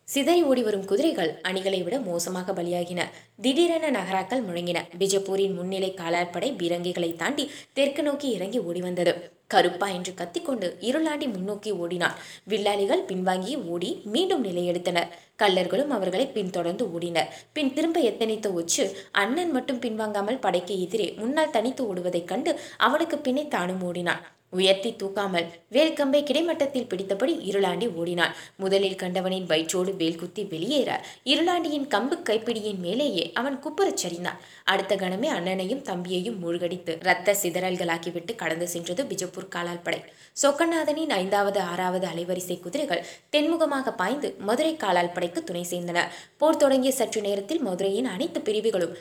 சிதறி 0.08 0.42
ஓடி 0.42 0.62
வரும் 0.62 0.84
குதிரைகள் 0.84 1.30
அணிகளை 1.42 1.82
விட 1.82 1.96
மோசமாக 2.00 2.52
பலியாகின. 2.52 3.00
திடீரென 3.42 3.90
நகராக்கள் 3.90 4.42
முழங்கின. 4.44 4.78
பிஜப்பூரின் 4.98 5.54
முன்னிலை 5.54 5.90
காலாட்படை 5.94 6.50
பீரங்கிகளை 6.60 7.10
தாண்டி 7.16 7.50
தெற்கு 7.72 8.02
நோக்கி 8.02 8.30
இறங்கி 8.30 8.58
ஓடி 8.58 8.80
வந்தது. 8.80 9.14
கருப்பா 9.54 9.88
என்று 9.88 10.14
கத்திக்கொண்டு 10.14 10.68
இருளாண்டி 10.80 11.26
முன்னோக்கி 11.34 11.72
ஓடினார் 11.82 12.16
வில்லாளிகள் 12.44 13.06
பின்வாங்கி 13.08 13.54
ஓடி 13.66 13.90
மீண்டும் 14.14 14.44
நிலையெடுத்தனர் 14.44 15.12
கள்ளர்களும் 15.42 15.92
அவர்களை 15.96 16.26
பின்தொடர்ந்து 16.26 16.84
ஓடினர். 16.96 17.30
பின் 17.52 17.72
திரும்ப 17.74 18.00
எத்தனித்த 18.00 18.48
உச்சு 18.58 18.84
அண்ணன் 19.12 19.50
மட்டும் 19.50 19.80
பின்வாங்காமல் 19.80 20.40
படைக்கு 20.40 20.74
எதிரே 20.82 21.08
முன்னால் 21.18 21.54
தனித்து 21.56 21.82
ஓடுவதைக் 21.84 22.30
கண்டு 22.32 22.52
அவனுக்கு 22.78 23.18
பின்னே 23.18 23.44
தானும் 23.48 23.82
ஓடினான் 23.82 24.22
உயர்த்தி 24.58 24.90
தூக்காமல் 25.02 25.46
வேல்கம்பை 25.72 26.20
கிடைமட்டத்தில் 26.22 26.88
பிடித்தபடி 26.90 27.34
இருளாண்டி 27.50 27.86
ஓடினான். 28.00 28.34
முதலில் 28.56 28.98
கண்டவனின் 29.02 29.46
வயிற்றோடு 29.46 29.92
வேல் 30.00 30.18
குத்தி 30.22 30.44
வெளியேற 30.44 30.90
இருளாண்டியின் 31.24 31.86
கம்பு 31.94 32.16
கைப்பிடியின் 32.28 32.80
மேலேயே 32.86 33.24
அவன் 33.32 33.56
குப்புறச் 33.64 34.02
சரிந்தான். 34.02 34.40
அடுத்த 34.64 34.96
கணமே 34.96 35.28
அண்ணனையும் 35.36 35.82
தம்பியையும் 35.82 36.38
மூழ்கடித்து 36.38 36.98
ரத்த 37.08 37.36
சிதறல்களாக்கிவிட்டு 37.42 38.34
கடந்து 38.34 38.68
சென்றது 38.68 39.04
பிஜப்பூர் 39.04 39.48
காலால் 39.48 39.82
படை 39.82 40.00
சொக்கநாதனின் 40.42 41.14
ஐந்தாவது 41.22 41.60
ஆறாவது 41.72 42.06
அலைவரிசை 42.12 42.58
குதிரைகள் 42.60 43.04
தென்முகமாக 43.32 43.96
பாய்ந்து 43.96 44.30
மதுரை 44.38 44.74
காலால் 44.76 45.12
படைக்கு 45.12 45.42
துணை 45.44 45.64
சேர்ந்தன. 45.70 46.00
போர் 46.36 46.56
தொடங்கிய 46.56 46.92
சற்று 46.92 47.20
நேரத்தில் 47.20 47.64
மதுரையின் 47.66 48.10
அனைத்து 48.14 48.40
பிரிவுகளும் 48.40 48.94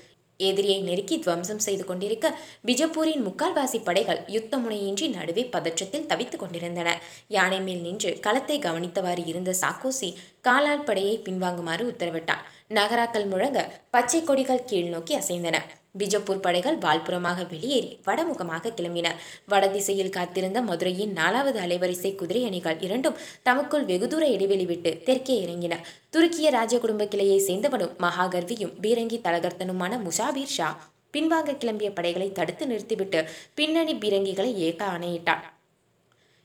எதிரியை 0.49 0.77
நெருக்கி 0.81 1.17
துவம்சம் 1.19 1.63
செய்து 1.67 1.85
கொண்டிருக்க 1.85 2.27
பிஜப்பூரின் 2.65 3.23
முக்கால்வாசி 3.27 3.79
படைகள் 3.83 4.21
யுத்த 4.27 4.57
முனையின்றி 4.57 5.07
நடுவே 5.09 5.43
பதற்றத்தில் 5.55 6.07
தவித்துக் 6.11 6.43
கொண்டிருந்தன. 6.43 6.89
யானை 7.27 7.59
மேல் 7.59 7.83
நின்று 7.87 8.13
களத்தை 8.19 8.57
கவனித்தவாறு 8.59 9.23
இருந்த 9.25 9.53
சாக்கோசி 9.61 10.09
காலால் 10.41 10.87
படையை 10.89 11.15
பின்வாங்குமாறு 11.25 11.85
உத்தரவிட்டான். 11.91 12.43
நகராக்கள் 12.69 13.29
முழங்க 13.33 13.59
பச்சை 13.91 14.21
கொடிகள் 14.23 14.67
கீழ் 14.69 14.91
நோக்கி 14.95 15.15
அசைந்தன. 15.15 15.57
பிஜப்பூர் 15.99 16.43
படைகள் 16.45 16.77
வால்புறமாக 16.77 17.47
வெளியேறி 17.49 17.99
வடமுகமாக 18.05 18.71
கிளம்பின. 18.77 19.07
வடதிசையில் 19.47 20.13
காத்திருந்த 20.17 20.59
மதுரையின் 20.61 21.11
நாலாவது 21.11 21.59
அலைவரிசை 21.59 22.11
குதிரை 22.15 22.45
அணிகள் 22.45 22.79
இரண்டும் 22.79 23.17
தமக்குள் 23.43 23.85
வெகுதூர 23.85 24.23
இடைவெளி 24.35 24.65
விட்டு 24.65 24.91
தெற்கே 25.03 25.35
இறங்கின. 25.45 25.77
துருக்கிய 26.15 26.49
ராஜ 26.49 26.79
குடும்ப 26.79 27.05
கிளையை 27.05 27.39
சேர்ந்தவனும் 27.47 27.95
மகாகர்வியும் 28.05 28.75
பீரங்கி 28.81 29.19
தலகர்த்தனுமான 29.27 29.99
முசாபீர் 30.07 30.55
ஷா 30.57 30.69
பின்வாங்க 31.15 31.51
கிளம்பிய 31.61 31.89
படைகளை 31.93 32.31
தடுத்து 32.31 32.65
நிறுத்திவிட்டு 32.67 33.21
பின்னணி 33.53 33.95
பீரங்கிகளை 33.95 34.53
ஏக 34.67 34.85
ஆணையிட்டான். 34.85 35.43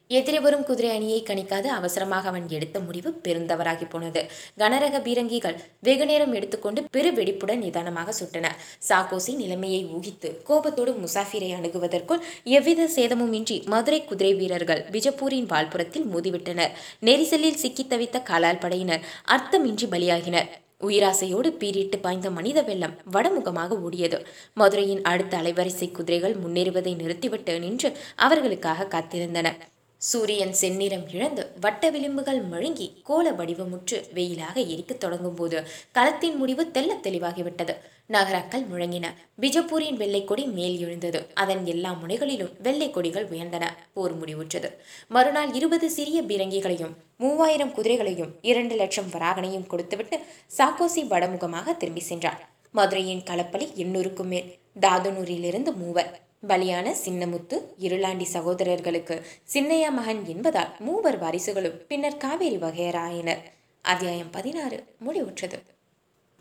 எதிரே 0.09 0.41
வரும் 0.41 0.65
குதிரை 0.65 0.91
அணியை 0.91 1.23
கணிக்காது 1.23 1.65
அவசரமாக 1.65 2.29
அவன் 2.29 2.49
எடுத்த 2.49 2.81
முடிவு 2.81 3.21
பெருந்தவராகி 3.25 3.91
போனது. 3.91 4.27
கனரக 4.59 5.01
பீரங்கிகள் 5.01 5.57
வெகு 5.81 6.07
நேரம் 6.07 6.33
எடுத்துக்கொண்டு 6.33 6.85
பெரு 6.91 7.13
வெடிப்புடன் 7.13 7.59
நிதானமாக 7.59 8.13
சுட்டன. 8.13 8.57
சாக்கோசி 8.89 9.35
நிலைமையை 9.35 9.87
ஊகித்து 9.87 10.43
கோபத்தோடு 10.43 10.93
முசாஃபிரை 10.93 11.55
அணுகுவதற்குள் 11.55 12.21
எவ்வித 12.45 12.89
சேதமுமின்றி 12.95 13.65
மதுரை 13.65 14.05
குதிரை 14.05 14.35
வீரர்கள் 14.35 14.85
பிஜப்பூரின் 14.91 15.47
வால்புறத்தில் 15.47 16.07
மோதிவிட்டனர். 16.15 16.71
நெரிசலில் 17.01 17.55
சிக்கித் 17.55 17.93
தவித்த 17.93 18.23
காலால் 18.23 18.59
படையினர் 18.59 19.01
அர்த்தமின்றி 19.29 19.87
பலியாகினர். 19.91 20.49
உயிராசையோடு 20.81 21.51
பீரிட்டு 21.53 21.99
பாய்ந்த 21.99 22.31
மனித 22.31 22.63
வெள்ளம் 22.63 22.95
வடமுகமாக 23.13 23.79
ஓடியது. 23.91 24.25
மதுரையின் 24.55 25.03
அடுத்த 25.03 25.37
அலைவரிசை 25.37 25.91
குதிரைகள் 25.91 26.37
முன்னேறுவதை 26.37 26.97
நிறுத்திவிட்டு 26.97 27.61
நின்று 27.61 27.97
அவர்களுக்காக 28.17 28.85
காத்திருந்தன. 28.85 29.53
சூரியன் 30.11 30.55
செந்நிறம் 30.61 31.15
இழந்து 31.15 31.53
வட்ட 31.61 31.91
விளிம்புகள் 31.91 32.41
மழுங்கி 32.53 33.03
கோல 33.03 33.31
வடிவமுற்று 33.31 33.99
வெயிலாக 34.15 34.55
எரிக்கத் 34.55 35.01
தொடங்கும் 35.01 35.35
போது 35.35 35.67
களத்தின் 35.95 36.37
முடிவு 36.37 36.71
தெள்ளத் 36.71 37.07
தெளிவாகிவிட்டது. 37.07 37.77
நகரக்கள் 38.07 38.63
முழங்கின. 38.63 39.07
பிஜப்பூரின் 39.41 39.97
வெள்ளைக்கொடி 39.97 40.53
மேல் 40.53 40.79
எழுந்தது. 40.79 41.27
அதன் 41.35 41.67
எல்லா 41.67 41.99
முனைகளிலும் 42.03 42.53
வெள்ளை 42.59 42.91
கொடிகள் 42.91 43.29
உயர்ந்தன. 43.29 43.65
போர் 43.93 44.15
முடிவுற்றது. 44.21 44.71
மறுநாள் 45.09 45.53
இருபது 45.53 45.91
சிறிய 45.91 46.23
பீரங்கிகளையும் 46.23 46.95
மூவாயிரம் 47.17 47.73
குதிரைகளையும் 47.73 48.33
இரண்டு 48.43 48.75
லட்சம் 48.75 49.11
வராகனையும் 49.11 49.67
கொடுத்துவிட்டு 49.67 50.19
சாக்கோசி 50.59 51.03
வடமுகமாக 51.11 51.77
திரும்பி 51.77 52.01
சென்றார் 52.01 52.49
மதுரையின் 52.75 53.23
களப்பலி 53.23 53.67
எண்ணூறுக்கும் 53.77 54.25
மேல். 54.25 54.59
தாதுனூரிலிருந்து 54.81 55.75
மூவர். 55.75 56.26
பலியான 56.49 56.95
சின்னமுத்து 57.05 57.57
இருளாண்டி 57.79 58.23
சகோதரர்களுக்கு 58.23 59.23
சின்னையா 59.55 59.91
மகன் 59.91 60.25
என்பதால் 60.27 60.75
மூவர் 60.79 61.21
வாரிசுகளும் 61.21 61.81
பின்னர் 61.89 62.17
காவேரி 62.17 62.57
வகையராயினர். 62.57 63.43
அத்தியாயம் 63.83 64.31
பதினாறு 64.31 64.85
முடிவுற்றது. 65.07 65.59